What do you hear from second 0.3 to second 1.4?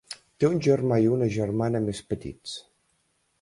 Té un germà i una